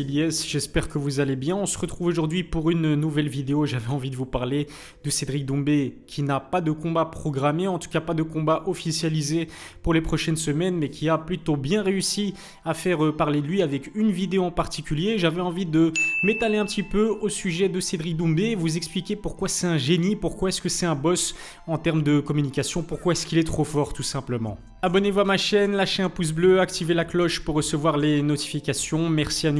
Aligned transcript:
c'est 0.00 0.09
J'espère 0.28 0.88
que 0.88 0.98
vous 0.98 1.20
allez 1.20 1.36
bien. 1.36 1.56
On 1.56 1.64
se 1.64 1.78
retrouve 1.78 2.08
aujourd'hui 2.08 2.44
pour 2.44 2.70
une 2.70 2.94
nouvelle 2.94 3.28
vidéo. 3.28 3.64
J'avais 3.64 3.88
envie 3.88 4.10
de 4.10 4.16
vous 4.16 4.26
parler 4.26 4.66
de 5.02 5.08
Cédric 5.08 5.46
Doumbé 5.46 6.02
qui 6.06 6.22
n'a 6.22 6.40
pas 6.40 6.60
de 6.60 6.72
combat 6.72 7.06
programmé, 7.06 7.66
en 7.66 7.78
tout 7.78 7.88
cas 7.88 8.00
pas 8.00 8.12
de 8.12 8.22
combat 8.22 8.62
officialisé 8.66 9.48
pour 9.82 9.94
les 9.94 10.02
prochaines 10.02 10.36
semaines, 10.36 10.76
mais 10.76 10.90
qui 10.90 11.08
a 11.08 11.16
plutôt 11.16 11.56
bien 11.56 11.82
réussi 11.82 12.34
à 12.64 12.74
faire 12.74 13.04
euh, 13.04 13.16
parler 13.16 13.40
de 13.40 13.46
lui 13.46 13.62
avec 13.62 13.94
une 13.94 14.10
vidéo 14.10 14.44
en 14.44 14.50
particulier. 14.50 15.16
J'avais 15.16 15.40
envie 15.40 15.66
de 15.66 15.92
m'étaler 16.22 16.58
un 16.58 16.66
petit 16.66 16.82
peu 16.82 17.08
au 17.08 17.30
sujet 17.30 17.70
de 17.70 17.80
Cédric 17.80 18.16
Doumbé, 18.16 18.54
vous 18.54 18.76
expliquer 18.76 19.16
pourquoi 19.16 19.48
c'est 19.48 19.66
un 19.66 19.78
génie, 19.78 20.16
pourquoi 20.16 20.50
est-ce 20.50 20.60
que 20.60 20.68
c'est 20.68 20.86
un 20.86 20.94
boss 20.96 21.34
en 21.66 21.78
termes 21.78 22.02
de 22.02 22.20
communication, 22.20 22.82
pourquoi 22.82 23.12
est-ce 23.12 23.26
qu'il 23.26 23.38
est 23.38 23.44
trop 23.44 23.64
fort 23.64 23.94
tout 23.94 24.02
simplement. 24.02 24.58
Abonnez-vous 24.82 25.20
à 25.20 25.24
ma 25.24 25.36
chaîne, 25.36 25.72
lâchez 25.72 26.02
un 26.02 26.08
pouce 26.08 26.32
bleu, 26.32 26.58
activez 26.58 26.94
la 26.94 27.04
cloche 27.04 27.44
pour 27.44 27.54
recevoir 27.54 27.98
les 27.98 28.22
notifications. 28.22 29.10
Merci 29.10 29.46
à 29.46 29.52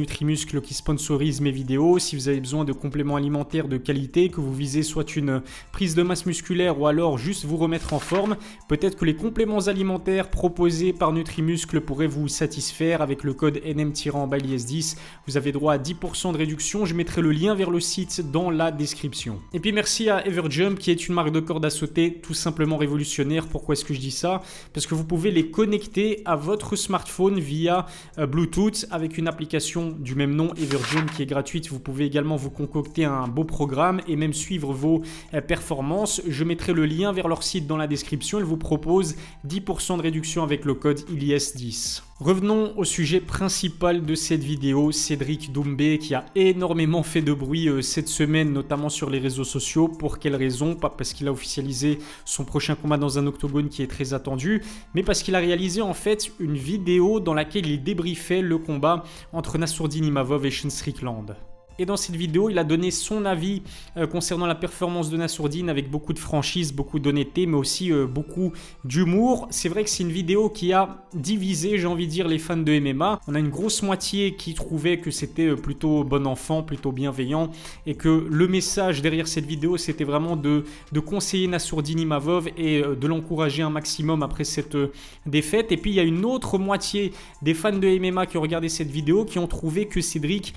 Qui 0.59 0.73
sponsorise 0.73 1.39
mes 1.39 1.51
vidéos. 1.51 1.97
Si 1.97 2.17
vous 2.17 2.27
avez 2.27 2.41
besoin 2.41 2.65
de 2.65 2.73
compléments 2.73 3.15
alimentaires 3.15 3.69
de 3.69 3.77
qualité, 3.77 4.27
que 4.27 4.41
vous 4.41 4.53
visez 4.53 4.83
soit 4.83 5.15
une 5.15 5.41
prise 5.71 5.95
de 5.95 6.03
masse 6.03 6.25
musculaire 6.25 6.77
ou 6.77 6.87
alors 6.87 7.17
juste 7.17 7.45
vous 7.45 7.55
remettre 7.55 7.93
en 7.93 7.99
forme, 7.99 8.35
peut-être 8.67 8.97
que 8.97 9.05
les 9.05 9.15
compléments 9.15 9.67
alimentaires 9.67 10.29
proposés 10.29 10.91
par 10.91 11.13
Nutrimuscle 11.13 11.79
pourraient 11.79 12.07
vous 12.07 12.27
satisfaire 12.27 13.01
avec 13.01 13.23
le 13.23 13.33
code 13.33 13.61
NM-10. 13.63 14.97
Vous 15.25 15.37
avez 15.37 15.53
droit 15.53 15.73
à 15.73 15.77
10% 15.77 16.33
de 16.33 16.37
réduction. 16.37 16.85
Je 16.85 16.95
mettrai 16.95 17.21
le 17.21 17.31
lien 17.31 17.55
vers 17.55 17.69
le 17.69 17.79
site 17.79 18.29
dans 18.29 18.49
la 18.49 18.71
description. 18.71 19.39
Et 19.53 19.61
puis 19.61 19.71
merci 19.71 20.09
à 20.09 20.27
Everjump 20.27 20.77
qui 20.77 20.91
est 20.91 21.07
une 21.07 21.13
marque 21.13 21.31
de 21.31 21.39
corde 21.39 21.63
à 21.65 21.69
sauter 21.69 22.15
tout 22.21 22.33
simplement 22.33 22.75
révolutionnaire. 22.75 23.47
Pourquoi 23.47 23.73
est-ce 23.73 23.85
que 23.85 23.93
je 23.93 23.99
dis 23.99 24.11
ça? 24.11 24.41
Parce 24.73 24.85
que 24.85 24.95
vous 24.95 25.05
pouvez 25.05 25.31
les 25.31 25.49
connecter 25.49 26.21
à 26.25 26.35
votre 26.35 26.75
smartphone 26.75 27.39
via 27.39 27.85
euh, 28.17 28.25
Bluetooth 28.25 28.85
avec 28.91 29.17
une 29.17 29.27
application 29.27 29.91
du 29.91 30.15
même 30.15 30.35
nom, 30.35 30.40
Everjump, 30.49 31.11
qui 31.11 31.23
est 31.23 31.25
gratuite. 31.25 31.69
Vous 31.69 31.79
pouvez 31.79 32.05
également 32.05 32.35
vous 32.35 32.49
concocter 32.49 33.05
un 33.05 33.27
beau 33.27 33.43
programme 33.43 34.01
et 34.07 34.15
même 34.15 34.33
suivre 34.33 34.73
vos 34.73 35.01
euh, 35.33 35.41
performances. 35.41 36.21
Je 36.27 36.43
mettrai 36.43 36.73
le 36.73 36.85
lien 36.85 37.11
vers 37.13 37.27
leur 37.27 37.43
site 37.43 37.67
dans 37.67 37.77
la 37.77 37.87
description. 37.87 38.39
Ils 38.39 38.45
vous 38.45 38.57
proposent 38.57 39.15
10% 39.47 39.97
de 39.97 40.01
réduction 40.01 40.43
avec 40.43 40.65
le 40.65 40.73
code 40.73 40.99
ILIS10. 41.09 42.10
Revenons 42.21 42.77
au 42.77 42.83
sujet 42.83 43.19
principal 43.19 44.05
de 44.05 44.13
cette 44.13 44.43
vidéo, 44.43 44.91
Cédric 44.91 45.51
Doumbé 45.51 45.97
qui 45.97 46.13
a 46.13 46.23
énormément 46.35 47.01
fait 47.01 47.23
de 47.23 47.33
bruit 47.33 47.67
euh, 47.67 47.81
cette 47.81 48.09
semaine, 48.09 48.53
notamment 48.53 48.89
sur 48.89 49.09
les 49.09 49.17
réseaux 49.17 49.43
sociaux. 49.43 49.87
Pour 49.87 50.19
quelle 50.19 50.35
raison? 50.35 50.75
Pas 50.75 50.91
parce 50.91 51.13
qu'il 51.13 51.27
a 51.27 51.31
officialisé 51.31 51.97
son 52.23 52.45
prochain 52.45 52.75
combat 52.75 52.97
dans 52.97 53.17
un 53.17 53.25
octogone 53.25 53.69
qui 53.69 53.81
est 53.81 53.87
très 53.87 54.13
attendu, 54.13 54.61
mais 54.93 55.01
parce 55.01 55.23
qu'il 55.23 55.33
a 55.33 55.39
réalisé 55.39 55.81
en 55.81 55.95
fait 55.95 56.31
une 56.39 56.57
vidéo 56.57 57.19
dans 57.19 57.33
laquelle 57.33 57.65
il 57.65 57.81
débriefait 57.81 58.43
le 58.43 58.59
combat 58.59 59.03
entre 59.33 59.57
Nassourdine 59.57 60.05
Imavov 60.05 60.45
et 60.45 60.51
Sean 60.51 60.69
Strickland. 60.69 61.35
Et 61.81 61.85
dans 61.85 61.97
cette 61.97 62.15
vidéo, 62.15 62.51
il 62.51 62.59
a 62.59 62.63
donné 62.63 62.91
son 62.91 63.25
avis 63.25 63.63
euh, 63.97 64.05
concernant 64.05 64.45
la 64.45 64.53
performance 64.53 65.09
de 65.09 65.17
Nassourdine 65.17 65.67
avec 65.67 65.89
beaucoup 65.89 66.13
de 66.13 66.19
franchise, 66.19 66.73
beaucoup 66.73 66.99
d'honnêteté, 66.99 67.47
mais 67.47 67.57
aussi 67.57 67.91
euh, 67.91 68.05
beaucoup 68.05 68.53
d'humour. 68.85 69.47
C'est 69.49 69.67
vrai 69.67 69.83
que 69.83 69.89
c'est 69.89 70.03
une 70.03 70.11
vidéo 70.11 70.51
qui 70.51 70.73
a 70.73 71.03
divisé, 71.15 71.79
j'ai 71.79 71.87
envie 71.87 72.05
de 72.05 72.11
dire, 72.11 72.27
les 72.27 72.37
fans 72.37 72.55
de 72.55 72.79
MMA. 72.79 73.19
On 73.27 73.33
a 73.33 73.39
une 73.39 73.49
grosse 73.49 73.81
moitié 73.81 74.35
qui 74.35 74.53
trouvait 74.53 74.99
que 74.99 75.09
c'était 75.09 75.47
euh, 75.47 75.55
plutôt 75.55 76.03
bon 76.03 76.27
enfant, 76.27 76.61
plutôt 76.61 76.91
bienveillant, 76.91 77.49
et 77.87 77.95
que 77.95 78.27
le 78.29 78.47
message 78.47 79.01
derrière 79.01 79.27
cette 79.27 79.47
vidéo, 79.47 79.75
c'était 79.77 80.03
vraiment 80.03 80.35
de, 80.35 80.65
de 80.91 80.99
conseiller 80.99 81.47
Nassourdine 81.47 82.01
Imavov 82.01 82.47
et 82.57 82.83
de 82.83 83.07
l'encourager 83.07 83.63
un 83.63 83.71
maximum 83.71 84.21
après 84.21 84.43
cette 84.43 84.77
défaite. 85.25 85.71
Et 85.71 85.77
puis 85.77 85.89
il 85.89 85.95
y 85.95 85.99
a 85.99 86.03
une 86.03 86.25
autre 86.25 86.59
moitié 86.59 87.11
des 87.41 87.55
fans 87.55 87.75
de 87.75 87.87
MMA 87.97 88.27
qui 88.27 88.37
ont 88.37 88.41
regardé 88.41 88.69
cette 88.69 88.91
vidéo 88.91 89.25
qui 89.25 89.39
ont 89.39 89.47
trouvé 89.47 89.87
que 89.87 89.99
Cédric 89.99 90.53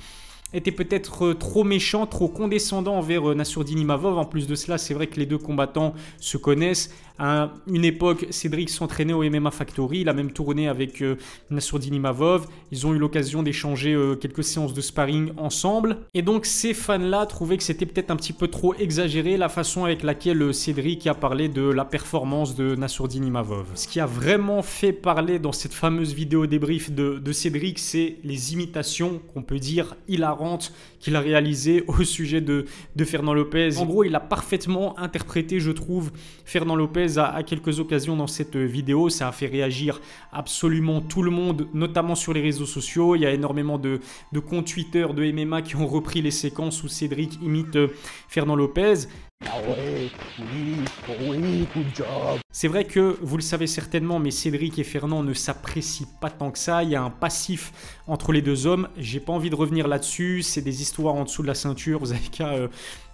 était 0.54 0.72
peut-être 0.72 1.26
euh, 1.26 1.34
trop 1.34 1.64
méchant, 1.64 2.06
trop 2.06 2.28
condescendant 2.28 2.96
envers 2.96 3.30
euh, 3.30 3.34
Nassourdine 3.34 3.80
Imavov. 3.80 4.18
En 4.18 4.24
plus 4.24 4.46
de 4.46 4.54
cela, 4.54 4.78
c'est 4.78 4.94
vrai 4.94 5.08
que 5.08 5.18
les 5.18 5.26
deux 5.26 5.38
combattants 5.38 5.94
se 6.18 6.36
connaissent. 6.36 6.90
À 7.18 7.52
une 7.66 7.84
époque, 7.84 8.26
Cédric 8.30 8.70
s'entraînait 8.70 9.12
au 9.12 9.22
MMA 9.22 9.50
Factory. 9.50 10.00
Il 10.00 10.08
a 10.08 10.12
même 10.12 10.32
tourné 10.32 10.68
avec 10.68 11.00
euh, 11.00 11.16
Nassourdine 11.50 11.94
Imavov. 11.94 12.46
Ils 12.72 12.86
ont 12.86 12.94
eu 12.94 12.98
l'occasion 12.98 13.42
d'échanger 13.42 13.96
quelques 14.20 14.44
séances 14.44 14.74
de 14.74 14.80
sparring 14.80 15.32
ensemble. 15.36 15.98
Et 16.14 16.22
donc, 16.22 16.46
ces 16.46 16.74
fans-là 16.74 17.26
trouvaient 17.26 17.56
que 17.56 17.62
c'était 17.62 17.86
peut-être 17.86 18.10
un 18.10 18.16
petit 18.16 18.32
peu 18.32 18.48
trop 18.48 18.74
exagéré 18.74 19.36
la 19.36 19.48
façon 19.48 19.84
avec 19.84 20.02
laquelle 20.02 20.52
Cédric 20.52 21.06
a 21.06 21.14
parlé 21.14 21.48
de 21.48 21.62
la 21.62 21.84
performance 21.84 22.54
de 22.54 22.74
Nassourdine 22.74 23.26
Imavov. 23.26 23.66
Ce 23.74 23.86
qui 23.86 24.00
a 24.00 24.06
vraiment 24.06 24.62
fait 24.62 24.92
parler 24.92 25.38
dans 25.38 25.52
cette 25.52 25.74
fameuse 25.74 26.14
vidéo 26.14 26.46
débrief 26.46 26.90
de, 26.90 27.32
Cédric, 27.32 27.78
c'est 27.78 28.16
les 28.24 28.52
imitations 28.52 29.20
qu'on 29.32 29.42
peut 29.42 29.58
dire 29.58 29.96
hilarantes 30.08 30.72
qu'il 31.00 31.16
a 31.16 31.20
réalisé 31.20 31.84
au 31.86 32.04
sujet 32.04 32.40
de, 32.40 32.66
de, 32.96 33.04
Fernand 33.04 33.34
Lopez. 33.34 33.78
En 33.78 33.86
gros, 33.86 34.04
il 34.04 34.14
a 34.14 34.20
parfaitement 34.20 34.98
interprété, 34.98 35.60
je 35.60 35.70
trouve, 35.70 36.12
Fernand 36.44 36.76
Lopez 36.76 37.03
à, 37.18 37.42
quelques 37.42 37.80
occasions 37.80 38.16
dans 38.16 38.26
cette 38.26 38.56
vidéo. 38.56 39.08
Ça 39.08 39.28
a 39.28 39.32
fait 39.32 39.46
réagir 39.46 40.00
absolument 40.32 41.00
tout 41.00 41.22
le 41.22 41.30
monde, 41.30 41.68
notamment 41.74 42.14
sur 42.14 42.32
les 42.32 42.40
réseaux 42.40 42.66
sociaux. 42.66 43.16
Il 43.16 43.22
y 43.22 43.26
a 43.26 43.32
énormément 43.32 43.78
de, 43.78 44.00
de 44.32 44.40
comptes 44.40 44.66
Twitter 44.66 45.06
de 45.14 45.32
MMA 45.32 45.62
qui 45.62 45.76
ont 45.76 45.86
repris 45.86 46.22
les 46.22 46.30
séquences 46.30 46.82
où 46.82 46.88
Cédric 46.88 47.38
imite 47.42 47.76
euh, 47.76 47.88
Fernand 48.28 48.56
Lopez. 48.56 49.06
C'est 52.50 52.68
vrai 52.68 52.84
que 52.84 53.18
vous 53.20 53.36
le 53.36 53.42
savez 53.42 53.66
certainement, 53.66 54.18
mais 54.18 54.30
Cédric 54.30 54.78
et 54.78 54.84
Fernand 54.84 55.22
ne 55.22 55.34
s'apprécient 55.34 56.06
pas 56.20 56.30
tant 56.30 56.50
que 56.50 56.58
ça. 56.58 56.82
Il 56.82 56.90
y 56.90 56.96
a 56.96 57.02
un 57.02 57.10
passif 57.10 57.72
entre 58.06 58.32
les 58.32 58.42
deux 58.42 58.66
hommes. 58.66 58.88
J'ai 58.96 59.20
pas 59.20 59.32
envie 59.32 59.50
de 59.50 59.54
revenir 59.54 59.88
là-dessus. 59.88 60.42
C'est 60.42 60.62
des 60.62 60.82
histoires 60.82 61.14
en 61.14 61.24
dessous 61.24 61.42
de 61.42 61.48
la 61.48 61.54
ceinture. 61.54 61.98
Vous 61.98 62.12
avez 62.12 62.28
qu'à 62.30 62.54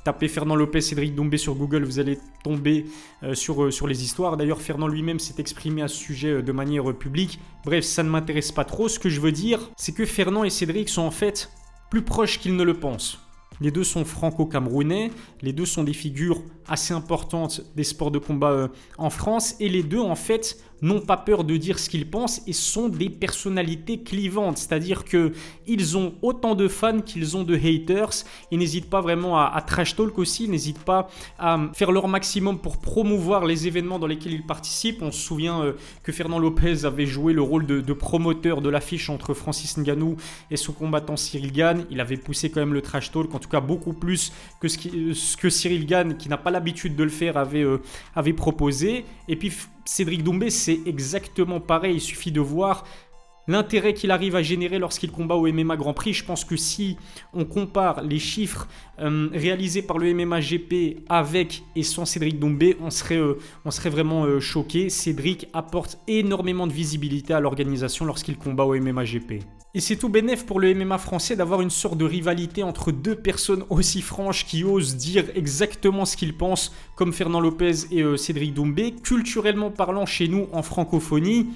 taper 0.05 0.29
Fernand 0.29 0.57
Lopez, 0.57 0.81
Cédric 0.81 1.15
Doumbé 1.15 1.39
sur 1.39 1.55
Google. 1.55 1.85
Vous 1.85 1.99
allez 1.99 2.19
tomber 2.43 2.87
euh, 3.23 3.35
sur, 3.35 3.65
euh, 3.65 3.71
sur 3.71 3.87
les 3.87 4.03
histoires. 4.03 4.37
D'ailleurs, 4.37 4.61
Fernand 4.61 4.89
lui-même 4.89 5.19
s'est 5.19 5.35
exprimé 5.39 5.83
à 5.83 5.89
ce 5.89 5.97
sujet 5.97 6.43
de 6.43 6.53
manière 6.53 6.95
publique. 6.95 7.39
Bref, 7.65 7.85
ça 7.85 8.03
ne 8.03 8.09
m'intéresse 8.09 8.53
pas 8.53 8.65
trop. 8.65 8.89
Ce 8.89 8.99
que 8.99 9.09
je 9.09 9.21
veux 9.21 9.33
dire, 9.33 9.71
c'est 9.77 9.93
que 9.93 10.05
Fernand 10.05 10.45
et 10.45 10.51
Cédric 10.51 10.89
sont 10.89 11.03
en 11.03 11.11
fait 11.11 11.51
plus 11.91 12.03
proches 12.03 12.39
qu'ils 12.39 12.57
ne 12.57 12.63
le 12.63 12.75
pensent. 12.75 13.19
Les 13.61 13.71
deux 13.71 13.85
sont 13.85 14.07
franco-camerounais, 14.07 15.11
les 15.43 15.53
deux 15.53 15.67
sont 15.67 15.85
des 15.85 15.93
figures 15.93 16.43
assez 16.67 16.95
importantes 16.95 17.61
des 17.77 17.85
sports 17.85 18.11
de 18.11 18.19
combat 18.19 18.53
euh, 18.53 18.69
en 18.97 19.11
France 19.11 19.55
et 19.61 19.69
les 19.69 19.83
deux 19.83 20.01
en 20.01 20.15
fait 20.15 20.57
n'ont 20.83 21.01
pas 21.01 21.17
peur 21.17 21.45
de 21.45 21.57
dire 21.57 21.79
ce 21.79 21.89
qu'ils 21.89 22.09
pensent 22.09 22.43
et 22.47 22.53
sont 22.53 22.89
des 22.89 23.11
personnalités 23.11 24.03
clivantes, 24.03 24.59
c'est-à-dire 24.59 25.05
que 25.05 25.33
ils 25.67 25.97
ont 25.97 26.15
autant 26.23 26.55
de 26.55 26.69
fans 26.69 27.01
qu'ils 27.01 27.37
ont 27.37 27.45
de 27.45 27.55
haters, 27.55 28.25
ils 28.51 28.59
n'hésitent 28.59 28.91
pas 28.91 29.01
vraiment 29.01 29.39
à, 29.39 29.61
trash 29.67 29.97
talk 29.97 30.19
aussi, 30.19 30.45
ils 30.45 30.51
n'hésitent 30.51 30.85
pas 30.85 31.09
à 31.39 31.59
faire 31.75 31.93
leur 31.93 32.09
maximum 32.09 32.59
pour 32.59 32.79
promouvoir 32.79 33.45
les 33.45 33.67
événements 33.67 33.99
dans 33.99 34.07
lesquels 34.07 34.33
ils 34.33 34.47
participent. 34.47 35.03
On 35.03 35.13
se 35.13 35.21
souvient 35.21 35.63
euh, 35.63 35.73
que 36.03 36.13
Fernand 36.13 36.39
Lopez 36.39 36.85
avait 36.85 37.07
joué 37.07 37.33
le 37.33 37.43
rôle 37.43 37.67
de, 37.67 37.93
promoteur 37.93 38.63
de 38.63 38.71
l'affiche 38.71 39.11
entre 39.11 39.35
Francis 39.35 39.77
Ngannou 39.77 40.17
et 40.51 40.57
son 40.57 40.73
combattant 40.73 41.17
Cyril 41.17 41.53
Gann, 41.53 41.85
il 41.91 42.01
avait 42.01 42.17
poussé 42.17 42.51
quand 42.51 42.61
même 42.61 42.73
le 42.73 42.83
trash 42.83 43.11
talk, 43.11 43.35
en 43.35 43.39
tout 43.39 43.49
cas 43.49 43.61
beaucoup 43.61 43.93
plus 43.93 44.33
que 44.61 44.69
ce, 44.69 44.79
ce 45.13 45.37
que 45.37 45.51
Cyril 45.51 45.87
Gann, 45.87 46.17
qui 46.17 46.29
n'a 46.29 46.39
pas 46.39 46.51
l'habitude 46.51 46.97
de 46.97 47.05
le 47.05 47.11
faire, 47.11 47.37
avait, 47.37 47.63
euh, 47.63 47.79
avait 48.15 48.33
proposé. 48.33 49.05
Et 49.29 49.37
puis 49.37 49.53
Cédric 49.91 50.23
Doumbé, 50.23 50.51
c'est 50.51 50.79
exactement 50.87 51.59
pareil. 51.59 51.97
Il 51.97 52.01
suffit 52.01 52.31
de 52.31 52.41
voir 52.41 52.85
l'intérêt 53.49 53.93
qu'il 53.93 54.13
arrive 54.13 54.37
à 54.37 54.43
générer 54.43 54.79
lorsqu'il 54.79 55.11
combat 55.11 55.35
au 55.35 55.53
MMA 55.53 55.77
Grand 55.77 55.95
Prix. 55.95 56.13
Je 56.13 56.25
pense 56.25 56.45
que 56.45 56.57
si 56.57 56.97
on 57.35 57.45
compare 57.45 58.01
les 58.03 58.21
chiffres 58.21 58.69
euh, 59.01 59.29
réalisés 59.33 59.83
par 59.83 59.99
le 59.99 60.15
MMA 60.15 60.39
GP 60.43 61.01
avec 61.09 61.65
et 61.75 61.83
sans 61.83 62.05
Cédric 62.05 62.39
Doumbé, 62.39 62.77
on 62.81 62.91
serait, 62.91 63.17
euh, 63.17 63.37
vraiment 63.87 64.27
euh, 64.27 64.39
choqué. 64.39 64.91
Cédric 64.91 65.49
apporte 65.55 65.99
énormément 66.07 66.69
de 66.69 66.73
visibilité 66.73 67.35
à 67.35 67.41
l'organisation 67.41 68.05
lorsqu'il 68.05 68.39
combat 68.39 68.63
au 68.63 68.77
MMA 68.77 69.03
GP. 69.03 69.43
Et 69.73 69.81
c'est 69.81 69.97
tout 69.97 70.09
bénef 70.09 70.47
pour 70.47 70.59
le 70.59 70.75
MMA 70.75 70.99
français 70.99 71.37
d'avoir 71.37 71.61
une 71.61 71.71
sorte 71.71 71.97
de 71.97 72.05
rivalité 72.05 72.63
entre 72.63 72.91
deux 72.91 73.15
personnes 73.15 73.65
aussi 73.71 74.03
franches 74.03 74.45
qui 74.45 74.65
osent 74.65 74.97
dire 74.97 75.25
exactement 75.35 76.05
ce 76.05 76.17
qu'ils 76.17 76.37
pensent, 76.37 76.73
comme 76.97 77.13
Fernand 77.13 77.41
Lopez 77.41 77.87
et 77.93 78.17
Cédric 78.17 78.53
Doumbé. 78.53 78.93
Culturellement 78.93 79.71
parlant, 79.71 80.07
chez 80.07 80.27
nous, 80.27 80.49
en 80.53 80.63
francophonie, 80.63 81.47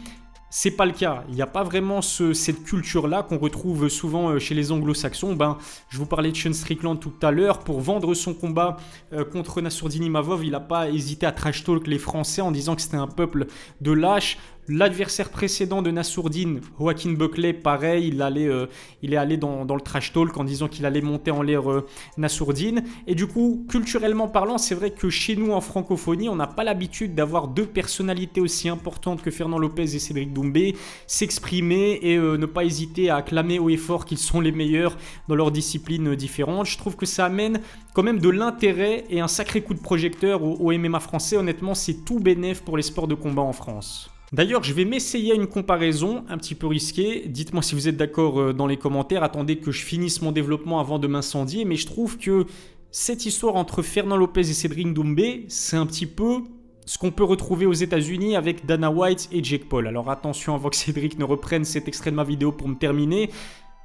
c'est 0.56 0.70
pas 0.70 0.86
le 0.86 0.92
cas. 0.92 1.24
Il 1.30 1.34
n'y 1.34 1.42
a 1.42 1.48
pas 1.48 1.64
vraiment 1.64 2.00
cette 2.00 2.62
culture-là 2.62 3.24
qu'on 3.24 3.38
retrouve 3.38 3.88
souvent 3.88 4.28
euh, 4.28 4.38
chez 4.38 4.54
les 4.54 4.70
anglo-saxons. 4.70 5.34
Ben, 5.34 5.58
je 5.88 5.98
vous 5.98 6.06
parlais 6.06 6.30
de 6.30 6.36
Sean 6.36 6.52
Strickland 6.52 7.00
tout 7.00 7.12
à 7.22 7.32
l'heure. 7.32 7.58
Pour 7.58 7.80
vendre 7.80 8.14
son 8.14 8.34
combat 8.34 8.76
euh, 9.12 9.24
contre 9.24 9.60
Nassourdini 9.60 10.08
Mavov, 10.10 10.44
il 10.44 10.52
n'a 10.52 10.60
pas 10.60 10.90
hésité 10.90 11.26
à 11.26 11.32
trash 11.32 11.64
talk 11.64 11.88
les 11.88 11.98
Français 11.98 12.40
en 12.40 12.52
disant 12.52 12.76
que 12.76 12.82
c'était 12.82 12.96
un 12.96 13.08
peuple 13.08 13.46
de 13.80 13.90
lâches. 13.90 14.38
L'adversaire 14.66 15.28
précédent 15.28 15.82
de 15.82 15.90
Nassourdine, 15.90 16.62
Joaquin 16.80 17.12
Buckley, 17.12 17.52
pareil, 17.52 18.08
il, 18.08 18.22
allait, 18.22 18.48
euh, 18.48 18.64
il 19.02 19.12
est 19.12 19.18
allé 19.18 19.36
dans, 19.36 19.62
le 19.62 19.80
trash 19.80 20.14
talk 20.14 20.34
en 20.38 20.44
disant 20.44 20.68
qu'il 20.68 20.86
allait 20.86 21.02
monter 21.02 21.30
en 21.30 21.42
l'air 21.42 21.70
euh, 21.70 21.86
Nassourdine. 22.16 22.82
Et 23.06 23.14
du 23.14 23.26
coup, 23.26 23.66
culturellement 23.68 24.26
parlant, 24.26 24.56
c'est 24.56 24.74
vrai 24.74 24.90
que 24.90 25.10
chez 25.10 25.36
nous 25.36 25.52
en 25.52 25.60
francophonie, 25.60 26.30
on 26.30 26.36
n'a 26.36 26.46
pas 26.46 26.64
l'habitude 26.64 27.14
d'avoir 27.14 27.48
deux 27.48 27.66
personnalités 27.66 28.40
aussi 28.40 28.70
importantes 28.70 29.20
que 29.20 29.30
Fernand 29.30 29.58
Lopez 29.58 29.82
et 29.82 29.98
Cédric 29.98 30.32
Doumbé 30.32 30.76
s'exprimer 31.06 31.98
et 32.00 32.16
euh, 32.16 32.38
ne 32.38 32.46
pas 32.46 32.64
hésiter 32.64 33.10
à 33.10 33.16
acclamer 33.16 33.58
haut 33.58 33.68
et 33.68 33.76
fort 33.76 34.06
qu'ils 34.06 34.16
sont 34.16 34.40
les 34.40 34.52
meilleurs 34.52 34.96
dans 35.28 35.34
leurs 35.34 35.50
disciplines 35.50 36.14
différentes. 36.14 36.64
Je 36.64 36.78
trouve 36.78 36.96
que 36.96 37.04
ça 37.04 37.26
amène 37.26 37.60
quand 37.92 38.02
même 38.02 38.18
de 38.18 38.30
l'intérêt 38.30 39.04
et 39.10 39.20
un 39.20 39.28
sacré 39.28 39.60
coup 39.60 39.74
de 39.74 39.80
projecteur 39.80 40.42
au, 40.42 40.54
au 40.54 40.72
MMA 40.72 41.00
français. 41.00 41.36
Honnêtement, 41.36 41.74
c'est 41.74 42.06
tout 42.06 42.18
bénéf 42.18 42.62
pour 42.62 42.78
les 42.78 42.82
sports 42.82 43.08
de 43.08 43.14
combat 43.14 43.42
en 43.42 43.52
France. 43.52 44.13
D'ailleurs, 44.34 44.64
je 44.64 44.72
vais 44.72 44.84
m'essayer 44.84 45.30
à 45.30 45.36
une 45.36 45.46
comparaison 45.46 46.24
un 46.28 46.36
petit 46.38 46.56
peu 46.56 46.66
risquée. 46.66 47.22
Dites-moi 47.28 47.62
si 47.62 47.76
vous 47.76 47.86
êtes 47.86 47.96
d'accord 47.96 48.40
euh, 48.40 48.52
dans 48.52 48.66
les 48.66 48.76
commentaires. 48.76 49.22
Attendez 49.22 49.58
que 49.58 49.70
je 49.70 49.84
finisse 49.84 50.22
mon 50.22 50.32
développement 50.32 50.80
avant 50.80 50.98
de 50.98 51.06
m'incendier. 51.06 51.64
Mais 51.64 51.76
je 51.76 51.86
trouve 51.86 52.18
que 52.18 52.44
cette 52.90 53.26
histoire 53.26 53.54
entre 53.54 53.80
Fernand 53.82 54.16
Lopez 54.16 54.40
et 54.40 54.52
Cédric 54.52 54.92
Doumbé, 54.92 55.44
c'est 55.46 55.76
un 55.76 55.86
petit 55.86 56.06
peu 56.06 56.38
ce 56.84 56.98
qu'on 56.98 57.12
peut 57.12 57.22
retrouver 57.22 57.64
aux 57.64 57.74
États-Unis 57.74 58.34
avec 58.34 58.66
Dana 58.66 58.90
White 58.90 59.28
et 59.30 59.42
Jake 59.44 59.68
Paul. 59.68 59.86
Alors 59.86 60.10
attention 60.10 60.56
avant 60.56 60.68
que 60.68 60.76
Cédric 60.84 61.16
ne 61.16 61.24
reprenne 61.24 61.64
cet 61.64 61.86
extrait 61.86 62.10
de 62.10 62.16
ma 62.16 62.24
vidéo 62.24 62.50
pour 62.50 62.66
me 62.66 62.74
terminer. 62.74 63.30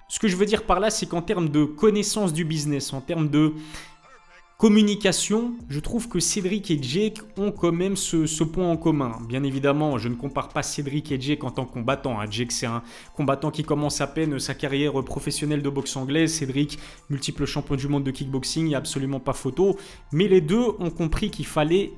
Ce 0.08 0.18
que 0.18 0.28
je 0.28 0.36
veux 0.36 0.48
dire 0.48 0.64
par 0.64 0.80
là, 0.80 0.90
c'est 0.90 1.06
qu'en 1.06 1.22
termes 1.22 1.50
de 1.50 1.64
connaissance 1.64 2.34
du 2.34 2.44
business, 2.44 2.92
en 2.92 3.02
termes 3.02 3.30
de 3.30 3.54
Communication, 4.60 5.54
je 5.70 5.80
trouve 5.80 6.10
que 6.10 6.20
Cédric 6.20 6.70
et 6.70 6.84
Jake 6.84 7.22
ont 7.38 7.50
quand 7.50 7.72
même 7.72 7.96
ce, 7.96 8.44
point 8.44 8.70
en 8.70 8.76
commun. 8.76 9.18
Bien 9.26 9.42
évidemment, 9.46 9.98
je 9.98 10.10
ne 10.10 10.16
compare 10.16 10.50
pas 10.50 10.64
Cédric 10.64 11.14
et 11.14 11.22
Jake 11.22 11.46
en 11.46 11.50
tant 11.50 11.64
que 11.64 11.72
combattants. 11.72 12.20
Hein. 12.20 12.26
Jake, 12.30 12.52
c'est 12.52 12.66
un 12.66 12.84
combattant 13.16 13.52
qui 13.52 13.64
commence 13.64 14.02
à 14.02 14.08
peine 14.08 14.38
sa 14.38 14.56
carrière 14.56 15.02
professionnelle 15.06 15.62
de 15.62 15.70
boxe 15.70 15.96
anglaise. 15.96 16.34
Cédric, 16.34 16.78
multiple 17.10 17.46
champion 17.46 17.78
du 17.78 17.88
monde 17.88 18.04
de 18.04 18.12
kickboxing, 18.12 18.66
il 18.66 18.68
n'y 18.68 18.76
a 18.76 18.80
absolument 18.80 19.22
pas 19.22 19.32
photo. 19.32 19.78
Mais 20.12 20.28
les 20.28 20.42
deux 20.42 20.66
ont 20.80 20.90
compris 20.90 21.32
qu'il 21.32 21.46
fallait 21.46 21.94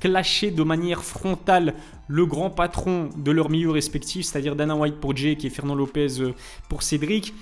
clasher 0.00 0.50
de 0.50 0.64
manière 0.64 1.04
frontale 1.04 1.74
le 2.08 2.26
grand 2.26 2.50
patron 2.50 3.10
de 3.16 3.30
leur 3.30 3.50
milieu 3.50 3.70
respectif, 3.70 4.26
c'est-à-dire 4.26 4.56
Dana 4.56 4.74
White 4.74 4.96
pour 4.96 5.16
Jake 5.16 5.44
et 5.44 5.50
Fernand 5.50 5.76
Lopez 5.76 6.20
euh, 6.20 6.34
pour 6.68 6.82
Cédric 6.82 7.34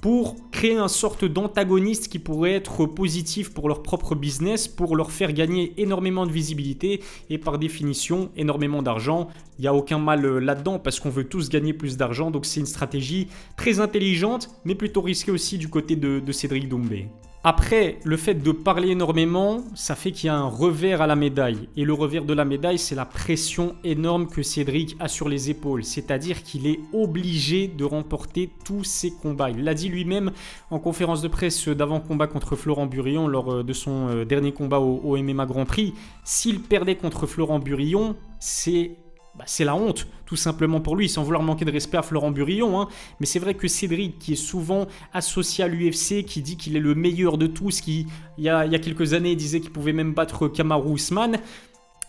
pour 0.00 0.36
créer 0.50 0.76
un 0.76 0.88
sorte 0.88 1.24
d'antagoniste 1.24 2.08
qui 2.08 2.18
pourrait 2.18 2.52
être 2.52 2.86
positif 2.86 3.52
pour 3.52 3.68
leur 3.68 3.82
propre 3.82 4.14
business, 4.14 4.68
pour 4.68 4.96
leur 4.96 5.10
faire 5.10 5.32
gagner 5.32 5.72
énormément 5.78 6.26
de 6.26 6.32
visibilité 6.32 7.02
et 7.30 7.38
par 7.38 7.58
définition 7.58 8.30
énormément 8.36 8.82
d'argent. 8.82 9.28
Il 9.58 9.62
n'y 9.62 9.68
a 9.68 9.74
aucun 9.74 9.98
mal 9.98 10.24
euh, 10.24 10.38
là-dedans 10.38 10.78
parce 10.78 11.00
qu'on 11.00 11.10
veut 11.10 11.24
tous 11.24 11.48
gagner 11.48 11.72
plus 11.72 11.96
d'argent, 11.96 12.30
donc 12.30 12.44
c'est 12.44 12.60
une 12.60 12.66
stratégie 12.66 13.28
très 13.56 13.80
intelligente 13.80 14.50
mais 14.64 14.74
plutôt 14.74 15.00
risquée 15.00 15.30
aussi 15.30 15.58
du 15.58 15.68
côté 15.68 15.96
de, 15.96 16.32
Cédric 16.32 16.68
Doumbé. 16.68 17.08
Après, 17.48 18.00
le 18.02 18.16
fait 18.16 18.34
de 18.34 18.50
parler 18.50 18.88
énormément, 18.88 19.62
ça 19.76 19.94
fait 19.94 20.10
qu'il 20.10 20.26
y 20.26 20.30
a 20.30 20.34
un 20.34 20.48
revers 20.48 21.00
à 21.00 21.06
la 21.06 21.14
médaille. 21.14 21.68
Et 21.76 21.84
le 21.84 21.92
revers 21.92 22.24
de 22.24 22.32
la 22.32 22.44
médaille, 22.44 22.76
c'est 22.76 22.96
la 22.96 23.04
pression 23.04 23.76
énorme 23.84 24.26
que 24.26 24.42
Cédric 24.42 24.96
a 24.98 25.06
sur 25.06 25.28
les 25.28 25.48
épaules. 25.48 25.84
C'est-à-dire 25.84 26.42
qu'il 26.42 26.66
est 26.66 26.80
obligé 26.92 27.68
de 27.68 27.84
remporter 27.84 28.50
tous 28.64 28.82
ses 28.82 29.12
combats. 29.12 29.50
Il 29.50 29.62
l'a 29.62 29.74
dit 29.74 29.88
lui-même 29.88 30.32
en 30.72 30.80
conférence 30.80 31.22
de 31.22 31.28
presse 31.28 31.68
d'avant-combat 31.68 32.26
contre 32.26 32.56
Florent 32.56 32.86
Burillon 32.86 33.28
lors 33.28 33.52
euh, 33.52 33.62
de 33.62 33.72
son 33.72 34.08
euh, 34.08 34.24
dernier 34.24 34.50
combat 34.50 34.80
au, 34.80 35.16
MMA 35.16 35.46
Grand 35.46 35.66
Prix. 35.66 35.94
S'il 36.24 36.58
perdait 36.58 36.96
contre 36.96 37.28
Florent 37.28 37.60
Burillon, 37.60 38.16
c'est 38.40 38.96
bah, 39.36 39.44
c'est 39.46 39.64
la 39.64 39.74
honte, 39.74 40.06
tout 40.24 40.36
simplement 40.36 40.80
pour 40.80 40.96
lui, 40.96 41.08
sans 41.08 41.22
vouloir 41.22 41.42
manquer 41.42 41.64
de 41.64 41.72
respect 41.72 41.98
à 41.98 42.02
Florent 42.02 42.30
Burillon. 42.30 42.80
Hein. 42.80 42.88
Mais 43.20 43.26
c'est 43.26 43.38
vrai 43.38 43.54
que 43.54 43.68
Cédric, 43.68 44.18
qui 44.18 44.32
est 44.32 44.36
souvent 44.36 44.86
associé 45.12 45.64
à 45.64 45.68
l'UFC, 45.68 46.24
qui 46.24 46.40
dit 46.40 46.56
qu'il 46.56 46.76
est 46.76 46.80
le 46.80 46.94
meilleur 46.94 47.36
de 47.36 47.46
tous, 47.46 47.80
qui, 47.80 48.06
il 48.38 48.44
y 48.44 48.48
a, 48.48 48.66
quelques 48.78 49.12
années, 49.12 49.36
disait 49.36 49.60
qu'il 49.60 49.72
pouvait 49.72 49.92
même 49.92 50.14
battre 50.14 50.48
Kamaru 50.48 50.94
Usman, 50.94 51.38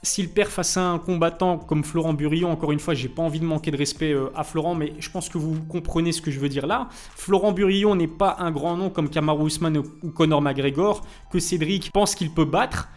s'il 0.04 0.30
perd 0.30 0.50
face 0.50 0.78
à 0.78 0.90
un 0.90 1.00
combattant 1.00 1.58
comme 1.58 1.84
Florent 1.84 2.14
Burillon, 2.14 2.52
encore 2.52 2.72
une 2.72 2.80
fois, 2.80 2.94
j'ai 2.94 3.10
pas 3.10 3.24
envie 3.24 3.40
de 3.40 3.46
manquer 3.46 3.72
de 3.72 3.78
respect 3.78 4.14
euh, 4.14 4.30
à 4.36 4.44
Florent, 4.44 4.76
mais 4.76 4.94
je 5.00 5.10
pense 5.10 5.28
que 5.28 5.38
vous 5.38 5.56
comprenez 5.68 6.12
ce 6.12 6.22
que 6.22 6.32
je 6.32 6.40
veux 6.40 6.50
dire 6.50 6.68
là. 6.68 6.88
Florent 6.92 7.52
Burillon 7.52 7.96
n'est 7.96 8.08
pas 8.08 8.38
un 8.40 8.52
grand 8.52 8.78
nom 8.78 8.90
comme 8.90 9.10
Kamaru 9.10 9.48
Usman 9.48 9.78
ou 9.78 10.12
Conor 10.12 10.42
McGregor, 10.42 11.06
que 11.32 11.40
Cédric 11.40 11.92
pense 11.92 12.16
qu'il 12.16 12.32
peut 12.32 12.46
battre. 12.46 12.90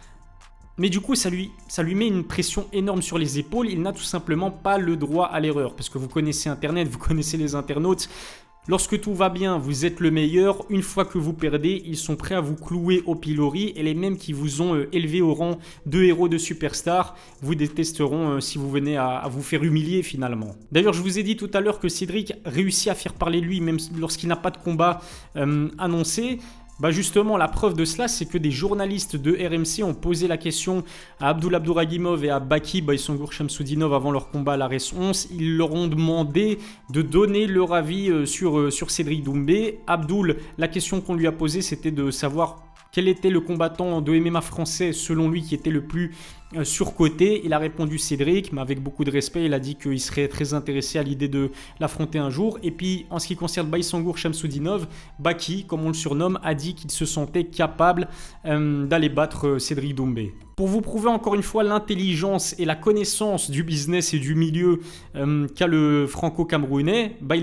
Mais 0.77 0.89
du 0.89 0.99
coup, 0.99 1.15
ça 1.15 1.29
lui, 1.29 1.51
met 1.95 2.07
une 2.07 2.23
pression 2.23 2.67
énorme 2.73 3.01
sur 3.01 3.17
les 3.17 3.39
épaules. 3.39 3.69
Il 3.69 3.81
n'a 3.81 3.91
tout 3.91 4.01
simplement 4.03 4.51
pas 4.51 4.77
le 4.77 4.95
droit 4.95 5.25
à 5.25 5.39
l'erreur. 5.39 5.75
Parce 5.75 5.89
que 5.89 5.97
vous 5.97 6.07
connaissez 6.07 6.49
Internet, 6.49 6.87
vous 6.87 6.97
connaissez 6.97 7.37
les 7.37 7.55
internautes. 7.55 8.09
Lorsque 8.67 9.01
tout 9.01 9.15
va 9.15 9.29
bien, 9.29 9.57
vous 9.57 9.85
êtes 9.85 9.99
le 9.99 10.11
meilleur. 10.11 10.63
Une 10.69 10.83
fois 10.83 11.03
que 11.03 11.17
vous 11.17 11.33
perdez, 11.33 11.81
ils 11.83 11.97
sont 11.97 12.15
prêts 12.15 12.35
à 12.35 12.41
vous 12.41 12.55
clouer 12.55 13.01
au 13.07 13.15
pilori. 13.15 13.73
Et 13.75 13.81
les 13.81 13.95
mêmes 13.95 14.17
qui 14.17 14.33
vous 14.33 14.61
ont 14.61 14.75
euh, 14.75 14.87
élevé 14.93 15.19
au 15.19 15.33
rang 15.33 15.57
de 15.87 16.03
héros 16.03 16.27
de 16.27 16.37
superstar 16.37 17.15
vous 17.41 17.55
détesteront 17.55 18.33
euh, 18.33 18.39
si 18.39 18.59
vous 18.59 18.69
venez 18.69 18.97
à, 18.97 19.27
vous 19.31 19.41
faire 19.41 19.63
humilier 19.63 20.03
finalement. 20.03 20.55
D'ailleurs, 20.71 20.93
je 20.93 21.01
vous 21.01 21.17
ai 21.17 21.23
dit 21.23 21.35
tout 21.35 21.49
à 21.55 21.59
l'heure 21.59 21.79
que 21.79 21.89
Cédric 21.89 22.33
réussit 22.45 22.89
à 22.89 22.93
faire 22.93 23.15
parler 23.15 23.41
lui, 23.41 23.61
même 23.61 23.79
lorsqu'il 23.97 24.29
n'a 24.29 24.35
pas 24.35 24.51
de 24.51 24.57
combat 24.57 25.01
euh, 25.37 25.67
annoncé. 25.79 26.37
Bah 26.81 26.89
justement, 26.89 27.37
la 27.37 27.47
preuve 27.47 27.75
de 27.75 27.85
cela, 27.85 28.07
c'est 28.07 28.25
que 28.25 28.39
des 28.39 28.49
journalistes 28.49 29.15
de 29.15 29.33
RMC 29.33 29.83
ont 29.87 29.93
posé 29.93 30.27
la 30.27 30.37
question 30.37 30.83
à 31.19 31.29
Abdul 31.29 31.53
Abdouragimov 31.53 32.25
et 32.25 32.31
à 32.31 32.39
Baki 32.39 32.81
Baïsongour 32.81 33.33
Shamsoudinov 33.33 33.93
avant 33.93 34.09
leur 34.09 34.31
combat 34.31 34.53
à 34.53 34.57
la 34.57 34.67
RS 34.67 34.95
11. 34.97 35.27
Ils 35.37 35.57
leur 35.57 35.75
ont 35.75 35.85
demandé 35.85 36.57
de 36.89 37.03
donner 37.03 37.45
leur 37.45 37.75
avis 37.75 38.09
euh, 38.09 38.25
sur, 38.25 38.57
euh, 38.57 38.71
sur 38.71 38.89
Cédric 38.89 39.23
Doumbé. 39.23 39.81
Abdul, 39.85 40.37
la 40.57 40.67
question 40.67 41.01
qu'on 41.01 41.13
lui 41.13 41.27
a 41.27 41.31
posée, 41.31 41.61
c'était 41.61 41.91
de 41.91 42.09
savoir 42.09 42.63
quel 42.91 43.07
était 43.07 43.29
le 43.29 43.41
combattant 43.41 44.01
de 44.01 44.17
MMA 44.17 44.41
français 44.41 44.91
selon 44.91 45.29
lui 45.29 45.43
qui 45.43 45.53
était 45.53 45.69
le 45.69 45.83
plus 45.83 46.15
surcoté 46.63 47.41
Il 47.43 47.53
a 47.53 47.57
répondu 47.57 47.97
Cédric, 47.97 48.51
mais 48.51 48.61
avec 48.61 48.81
beaucoup 48.81 49.03
de 49.03 49.11
respect, 49.11 49.45
il 49.45 49.53
a 49.53 49.59
dit 49.59 49.75
qu'il 49.75 49.99
serait 49.99 50.27
très 50.27 50.53
intéressé 50.53 50.99
à 50.99 51.03
l'idée 51.03 51.27
de 51.27 51.51
l'affronter 51.79 52.19
un 52.19 52.29
jour. 52.29 52.59
Et 52.63 52.71
puis 52.71 53.05
en 53.09 53.19
ce 53.19 53.27
qui 53.27 53.35
concerne 53.35 53.67
Baïsangour 53.67 54.17
Shamsoudinov, 54.17 54.87
Baki, 55.19 55.65
comme 55.65 55.83
on 55.83 55.89
le 55.89 55.93
surnomme, 55.93 56.39
a 56.43 56.53
dit 56.53 56.75
qu'il 56.75 56.91
se 56.91 57.05
sentait 57.05 57.45
capable 57.45 58.07
euh, 58.45 58.85
d'aller 58.85 59.09
battre 59.09 59.47
euh, 59.47 59.59
Cédric 59.59 59.95
Doumbé. 59.95 60.33
Pour 60.55 60.67
vous 60.67 60.81
prouver 60.81 61.09
encore 61.09 61.33
une 61.33 61.43
fois 61.43 61.63
l'intelligence 61.63 62.53
et 62.59 62.65
la 62.65 62.75
connaissance 62.75 63.49
du 63.49 63.63
business 63.63 64.13
et 64.13 64.19
du 64.19 64.35
milieu 64.35 64.79
qu'a 65.55 65.65
le 65.65 66.05
franco-camerounais, 66.05 67.17
bah, 67.19 67.35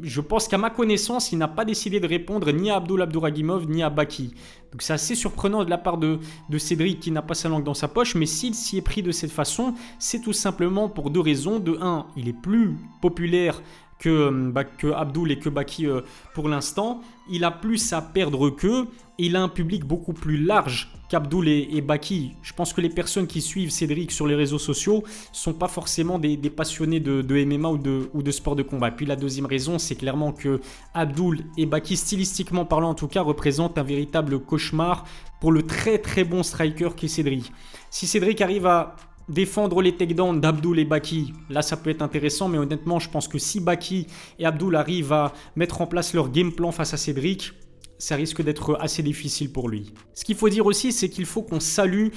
je 0.00 0.20
pense 0.22 0.48
qu'à 0.48 0.56
ma 0.56 0.70
connaissance, 0.70 1.32
il 1.32 1.38
n'a 1.38 1.48
pas 1.48 1.66
décidé 1.66 2.00
de 2.00 2.06
répondre 2.06 2.50
ni 2.50 2.70
à 2.70 2.76
Abdul 2.76 3.02
Abdouragimov 3.02 3.68
ni 3.68 3.82
à 3.82 3.90
Baki. 3.90 4.32
Donc 4.72 4.80
c'est 4.80 4.94
assez 4.94 5.14
surprenant 5.14 5.64
de 5.64 5.70
la 5.70 5.76
part 5.76 5.98
de, 5.98 6.18
Cédric 6.56 7.00
qui 7.00 7.10
n'a 7.10 7.20
pas 7.20 7.34
sa 7.34 7.48
langue 7.50 7.64
dans 7.64 7.74
sa 7.74 7.88
poche, 7.88 8.14
mais 8.14 8.26
s'y 8.52 8.78
est 8.78 8.82
pris 8.82 9.02
de 9.02 9.12
cette 9.12 9.32
façon, 9.32 9.74
c'est 9.98 10.20
tout 10.20 10.32
simplement 10.32 10.88
pour 10.88 11.10
deux 11.10 11.20
raisons. 11.20 11.58
De 11.58 11.78
un, 11.80 12.06
il 12.16 12.28
est 12.28 12.32
plus 12.32 12.76
populaire 13.00 13.62
que, 14.02 14.08
euh, 14.08 14.50
bah, 14.52 14.64
que 14.64 14.88
Abdul 14.92 15.30
et 15.30 15.38
que 15.38 15.48
Baki 15.48 15.86
euh, 15.86 16.00
pour 16.34 16.48
l'instant. 16.48 17.00
Il 17.30 17.44
a 17.44 17.52
plus 17.52 17.92
à 17.92 18.02
perdre 18.02 18.50
qu'eux. 18.50 18.88
Il 19.16 19.36
a 19.36 19.42
un 19.42 19.48
public 19.48 19.84
beaucoup 19.84 20.12
plus 20.12 20.36
large 20.36 20.90
qu'Abdul 21.08 21.46
et, 21.46 21.80
Baki. 21.80 22.32
Je 22.42 22.52
pense 22.52 22.72
que 22.72 22.80
les 22.80 22.88
personnes 22.88 23.28
qui 23.28 23.40
suivent 23.40 23.70
Cédric 23.70 24.10
sur 24.10 24.26
les 24.26 24.34
réseaux 24.34 24.58
sociaux 24.58 25.04
sont 25.30 25.52
pas 25.52 25.68
forcément 25.68 26.18
des, 26.18 26.36
passionnés 26.50 26.98
de, 26.98 27.44
MMA 27.44 27.68
ou 27.68 27.78
de, 27.78 28.08
de 28.12 28.30
sport 28.32 28.56
de 28.56 28.64
combat. 28.64 28.90
Puis 28.90 29.06
la 29.06 29.14
deuxième 29.14 29.46
raison, 29.46 29.78
c'est 29.78 29.94
clairement 29.94 30.32
que 30.32 30.60
Abdul 30.94 31.44
et 31.56 31.66
Baki, 31.66 31.96
stylistiquement 31.96 32.64
parlant 32.64 32.90
en 32.90 32.94
tout 32.94 33.08
cas, 33.08 33.22
représentent 33.22 33.78
un 33.78 33.84
véritable 33.84 34.40
cauchemar 34.40 35.04
pour 35.40 35.52
le 35.52 35.62
très 35.62 35.98
très 35.98 36.24
bon 36.24 36.42
striker 36.42 36.90
qui 36.96 37.06
est 37.06 37.08
Cédric. 37.08 37.52
Si 37.90 38.08
Cédric 38.08 38.40
arrive 38.40 38.66
à 38.66 38.96
défendre 39.28 39.82
les 39.82 39.96
takedowns 39.96 40.40
d'Abdul 40.40 40.78
et 40.78 40.84
Baki, 40.84 41.32
là 41.50 41.62
ça 41.62 41.76
peut 41.76 41.90
être 41.90 42.02
intéressant, 42.02 42.48
mais 42.48 42.58
honnêtement, 42.58 42.98
je 42.98 43.08
pense 43.08 43.28
que 43.28 43.38
si 43.38 43.60
Baki 43.60 44.06
et 44.38 44.46
Abdul 44.46 44.76
arrivent 44.76 45.12
à 45.12 45.32
mettre 45.56 45.80
en 45.80 45.86
place 45.86 46.14
leur 46.14 46.30
game 46.30 46.52
plan 46.52 46.72
face 46.72 46.94
à 46.94 46.96
Cédric, 46.96 47.52
ça 47.98 48.16
risque 48.16 48.42
d'être 48.42 48.76
assez 48.80 49.02
difficile 49.02 49.52
pour 49.52 49.68
lui. 49.68 49.92
Ce 50.14 50.24
qu'il 50.24 50.34
faut 50.34 50.48
dire 50.48 50.66
aussi, 50.66 50.90
c'est 50.90 51.08
qu'il 51.08 51.24
faut 51.24 51.42
qu'on 51.42 51.60
salue 51.60 52.08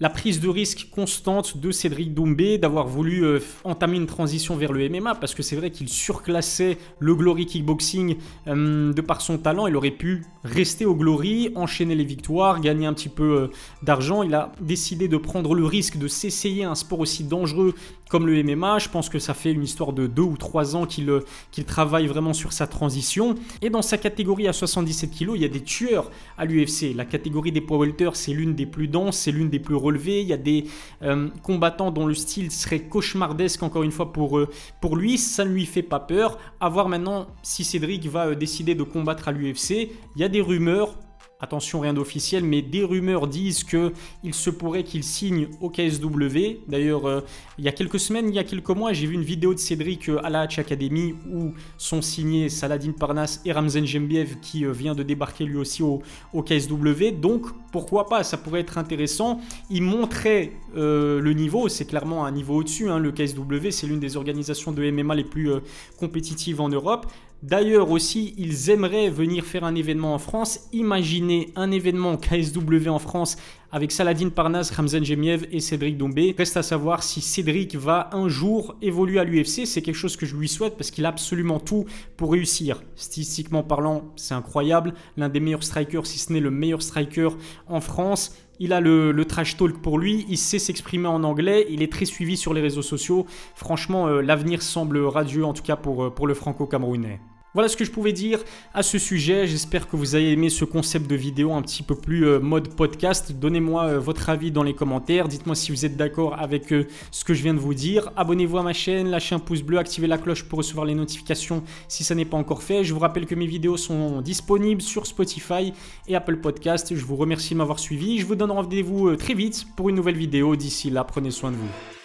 la 0.00 0.10
prise 0.10 0.40
de 0.40 0.48
risque 0.48 0.88
constante 0.90 1.58
de 1.58 1.70
Cédric 1.70 2.14
Doumbé 2.14 2.58
d'avoir 2.58 2.86
voulu 2.86 3.24
euh, 3.24 3.38
entamer 3.62 3.96
une 3.96 4.06
transition 4.06 4.56
vers 4.56 4.72
le 4.72 4.88
MMA 4.88 5.14
parce 5.14 5.34
que 5.34 5.42
c'est 5.42 5.54
vrai 5.54 5.70
qu'il 5.70 5.88
surclassait 5.88 6.78
le 6.98 7.14
Glory 7.14 7.46
Kickboxing 7.46 8.16
euh, 8.48 8.92
de 8.92 9.00
par 9.00 9.20
son 9.20 9.38
talent. 9.38 9.66
Il 9.68 9.76
aurait 9.76 9.92
pu 9.92 10.24
rester 10.42 10.84
au 10.84 10.96
Glory, 10.96 11.52
enchaîner 11.54 11.94
les 11.94 12.04
victoires, 12.04 12.60
gagner 12.60 12.86
un 12.86 12.92
petit 12.92 13.08
peu 13.08 13.38
euh, 13.38 13.46
d'argent. 13.82 14.22
Il 14.24 14.34
a 14.34 14.52
décidé 14.60 15.06
de 15.06 15.16
prendre 15.16 15.54
le 15.54 15.64
risque 15.64 15.96
de 15.96 16.08
s'essayer 16.08 16.64
un 16.64 16.74
sport 16.74 17.00
aussi 17.00 17.22
dangereux 17.22 17.74
comme 18.10 18.26
le 18.26 18.42
MMA. 18.42 18.80
Je 18.80 18.88
pense 18.88 19.08
que 19.08 19.18
ça 19.18 19.32
fait 19.32 19.52
une 19.52 19.62
histoire 19.62 19.92
de 19.92 20.06
2 20.06 20.22
ou 20.22 20.36
3 20.36 20.76
ans 20.76 20.86
qu'il 20.86 21.10
qu'il 21.50 21.64
travaille 21.64 22.06
vraiment 22.06 22.32
sur 22.32 22.52
sa 22.52 22.66
transition. 22.66 23.36
Et 23.62 23.70
dans 23.70 23.82
sa 23.82 23.96
catégorie 23.96 24.48
à 24.48 24.52
77 24.52 25.10
kg, 25.10 25.32
il 25.34 25.42
y 25.42 25.44
a 25.44 25.48
des 25.48 25.62
tueurs 25.62 26.10
à 26.36 26.44
l'UFC. 26.44 26.94
La 26.94 27.04
catégorie 27.04 27.52
des 27.52 27.60
poids 27.60 27.78
welter, 27.78 28.10
c'est 28.14 28.32
l'une 28.32 28.54
des 28.54 28.66
plus 28.66 28.88
denses, 28.88 29.18
c'est 29.18 29.32
l'une 29.32 29.50
des 29.50 29.58
plus 29.58 29.74
Il 29.92 30.28
y 30.28 30.32
a 30.32 30.36
des 30.36 30.66
euh, 31.02 31.28
combattants 31.42 31.90
dont 31.90 32.06
le 32.06 32.14
style 32.14 32.50
serait 32.50 32.80
cauchemardesque, 32.80 33.62
encore 33.62 33.82
une 33.82 33.92
fois, 33.92 34.12
pour, 34.12 34.38
euh, 34.38 34.48
pour 34.80 34.96
lui. 34.96 35.18
Ça 35.18 35.44
ne 35.44 35.50
lui 35.50 35.66
fait 35.66 35.82
pas 35.82 36.00
peur. 36.00 36.38
À 36.60 36.68
voir 36.68 36.88
maintenant 36.88 37.26
si 37.42 37.64
Cédric 37.64 38.06
va 38.06 38.34
décider 38.34 38.74
de 38.74 38.82
combattre 38.82 39.28
à 39.28 39.32
l'UFC. 39.32 39.90
Il 40.16 40.20
y 40.20 40.24
a 40.24 40.28
des 40.28 40.40
rumeurs 40.40 40.96
attention 41.44 41.80
rien 41.80 41.94
d'officiel, 41.94 42.42
mais 42.42 42.62
des 42.62 42.82
rumeurs 42.82 43.28
disent 43.28 43.64
que 43.64 43.92
il 44.22 44.34
se 44.34 44.50
pourrait 44.50 44.82
qu'il 44.82 45.04
signe 45.04 45.48
au 45.60 45.70
KSW. 45.70 46.60
D'ailleurs, 46.66 47.06
euh, 47.06 47.20
il 47.58 47.64
y 47.64 47.68
a 47.68 47.72
quelques 47.72 48.00
semaines, 48.00 48.28
il 48.28 48.34
y 48.34 48.38
a 48.38 48.44
quelques 48.44 48.70
mois, 48.70 48.92
j'ai 48.92 49.06
vu 49.06 49.14
une 49.14 49.22
vidéo 49.22 49.54
de 49.54 49.58
Cédric 49.58 50.08
euh, 50.08 50.24
à 50.24 50.30
la 50.30 50.40
Hatch 50.40 50.58
Academy 50.58 51.14
où 51.30 51.52
sont 51.78 52.02
signés 52.02 52.48
Saladin 52.48 52.92
Parnas 52.92 53.40
et 53.44 53.52
Ramzen 53.52 53.86
Jembiev 53.86 54.40
qui 54.40 54.64
euh, 54.64 54.72
vient 54.72 54.94
de 54.94 55.02
débarquer 55.02 55.44
lui 55.44 55.56
aussi 55.56 55.82
au, 55.82 56.02
KSW. 56.42 57.12
Donc, 57.20 57.46
pourquoi 57.70 58.08
pas, 58.08 58.24
ça 58.24 58.36
pourrait 58.36 58.60
être 58.60 58.78
intéressant. 58.78 59.40
Il 59.70 59.82
montrait 59.82 60.52
le 60.74 61.32
niveau, 61.32 61.68
c'est 61.68 61.86
clairement 61.86 62.24
un 62.24 62.32
niveau 62.32 62.56
au-dessus. 62.56 62.90
Hein, 62.90 62.98
le 62.98 63.12
KSW, 63.12 63.70
c'est 63.70 63.86
l'une 63.86 64.00
des 64.00 64.16
organisations 64.16 64.72
de 64.72 64.90
MMA 64.90 65.14
les 65.14 65.24
plus 65.24 65.50
compétitives 65.98 66.60
en 66.60 66.68
Europe. 66.68 67.06
D'ailleurs 67.44 67.90
aussi, 67.90 68.32
ils 68.38 68.70
aimeraient 68.70 69.10
venir 69.10 69.44
faire 69.44 69.64
un 69.64 69.74
événement 69.74 70.14
en 70.14 70.18
France. 70.18 70.60
Imaginez 70.72 71.52
un 71.56 71.70
événement 71.72 72.16
KSW 72.16 72.88
en 72.88 72.98
France 72.98 73.36
avec 73.70 73.92
Saladin 73.92 74.30
Parnas, 74.30 74.72
Ramzan 74.74 75.04
Jemiev 75.04 75.46
et 75.52 75.60
Cédric 75.60 75.98
Dombé. 75.98 76.34
Reste 76.38 76.56
à 76.56 76.62
savoir 76.62 77.02
si 77.02 77.20
Cédric 77.20 77.76
va 77.76 78.08
un 78.14 78.28
jour 78.28 78.76
évoluer 78.80 79.18
à 79.18 79.24
l'UFC. 79.24 79.66
C'est 79.66 79.82
quelque 79.82 79.94
chose 79.94 80.16
que 80.16 80.24
je 80.24 80.36
lui 80.36 80.48
souhaite 80.48 80.78
parce 80.78 80.90
qu'il 80.90 81.04
a 81.04 81.10
absolument 81.10 81.60
tout 81.60 81.84
pour 82.16 82.32
réussir. 82.32 82.82
Statistiquement 82.96 83.62
parlant, 83.62 84.10
c'est 84.16 84.32
incroyable. 84.32 84.94
L'un 85.18 85.28
des 85.28 85.40
meilleurs 85.40 85.64
strikers, 85.64 86.06
si 86.06 86.18
ce 86.18 86.32
n'est 86.32 86.40
le 86.40 86.50
meilleur 86.50 86.80
striker 86.80 87.28
en 87.66 87.82
France. 87.82 88.38
Il 88.58 88.72
a 88.72 88.80
le, 88.80 89.22
trash 89.26 89.58
talk 89.58 89.82
pour 89.82 89.98
lui, 89.98 90.24
il 90.30 90.38
sait 90.38 90.58
s'exprimer 90.58 91.08
en 91.08 91.22
anglais, 91.24 91.66
il 91.68 91.82
est 91.82 91.92
très 91.92 92.06
suivi 92.06 92.38
sur 92.38 92.54
les 92.54 92.62
réseaux 92.62 92.80
sociaux. 92.80 93.26
Franchement, 93.54 94.06
euh, 94.06 94.22
l'avenir 94.22 94.62
semble 94.62 94.98
radieux, 95.04 95.44
en 95.44 95.52
tout 95.52 95.64
cas 95.64 95.76
pour, 95.76 96.04
euh, 96.04 96.10
pour 96.10 96.26
le 96.26 96.32
franco-camerounais. 96.32 97.20
Voilà 97.54 97.68
ce 97.68 97.76
que 97.76 97.84
je 97.84 97.92
pouvais 97.92 98.12
dire 98.12 98.40
à 98.74 98.82
ce 98.82 98.98
sujet. 98.98 99.46
J'espère 99.46 99.88
que 99.88 99.94
vous 99.94 100.16
avez 100.16 100.32
aimé 100.32 100.50
ce 100.50 100.64
concept 100.64 101.08
de 101.08 101.14
vidéo 101.14 101.52
un 101.52 101.62
petit 101.62 101.84
peu 101.84 101.94
plus 101.94 102.26
euh, 102.26 102.40
mode 102.40 102.74
podcast. 102.74 103.30
Donnez-moi 103.30 103.84
euh, 103.84 104.00
votre 104.00 104.28
avis 104.28 104.50
dans 104.50 104.64
les 104.64 104.74
commentaires. 104.74 105.28
Dites-moi 105.28 105.54
si 105.54 105.70
vous 105.70 105.86
êtes 105.86 105.96
d'accord 105.96 106.34
avec 106.36 106.72
euh, 106.72 106.88
ce 107.12 107.24
que 107.24 107.32
je 107.32 107.44
viens 107.44 107.54
de 107.54 107.60
vous 107.60 107.72
dire. 107.72 108.10
Abonnez-vous 108.16 108.58
à 108.58 108.64
ma 108.64 108.72
chaîne, 108.72 109.08
lâchez 109.08 109.36
un 109.36 109.38
pouce 109.38 109.62
bleu, 109.62 109.78
activez 109.78 110.08
la 110.08 110.18
cloche 110.18 110.42
pour 110.42 110.58
recevoir 110.58 110.84
les 110.84 110.96
notifications 110.96 111.62
si 111.86 112.02
ça 112.02 112.16
n'est 112.16 112.24
pas 112.24 112.36
encore 112.36 112.64
fait. 112.64 112.82
Je 112.82 112.92
vous 112.92 112.98
rappelle 112.98 113.24
que 113.24 113.36
mes 113.36 113.46
vidéos 113.46 113.76
sont 113.76 114.20
disponibles 114.20 114.82
sur 114.82 115.06
Spotify 115.06 115.72
et 116.08 116.16
Apple 116.16 116.38
Podcast. 116.38 116.92
Je 116.96 117.04
vous 117.04 117.14
remercie 117.14 117.54
de 117.54 117.58
m'avoir 117.58 117.78
suivi. 117.78 118.18
Je 118.18 118.26
vous 118.26 118.34
donne 118.34 118.50
rendez-vous 118.50 119.14
très 119.14 119.34
vite 119.34 119.64
pour 119.76 119.88
une 119.90 119.94
nouvelle 119.94 120.16
vidéo. 120.16 120.56
D'ici 120.56 120.90
là, 120.90 121.04
prenez 121.04 121.30
soin 121.30 121.52
de 121.52 121.56
vous. 121.56 122.03